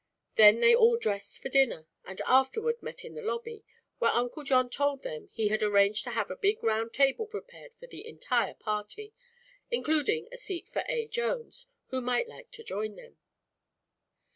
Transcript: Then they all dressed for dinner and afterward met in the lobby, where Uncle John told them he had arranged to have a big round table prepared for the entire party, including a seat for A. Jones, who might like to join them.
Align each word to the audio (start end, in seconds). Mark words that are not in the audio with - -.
Then 0.33 0.61
they 0.61 0.73
all 0.73 0.97
dressed 0.97 1.39
for 1.43 1.49
dinner 1.49 1.85
and 2.05 2.19
afterward 2.25 2.81
met 2.81 3.05
in 3.05 3.13
the 3.13 3.21
lobby, 3.21 3.63
where 3.99 4.09
Uncle 4.09 4.41
John 4.43 4.67
told 4.67 5.03
them 5.03 5.27
he 5.27 5.49
had 5.49 5.61
arranged 5.61 6.03
to 6.05 6.09
have 6.09 6.31
a 6.31 6.35
big 6.35 6.63
round 6.63 6.91
table 6.91 7.27
prepared 7.27 7.75
for 7.79 7.85
the 7.85 8.07
entire 8.07 8.55
party, 8.55 9.13
including 9.69 10.27
a 10.31 10.37
seat 10.37 10.67
for 10.67 10.83
A. 10.89 11.07
Jones, 11.07 11.67
who 11.89 12.01
might 12.01 12.27
like 12.27 12.49
to 12.49 12.63
join 12.63 12.95
them. 12.95 13.19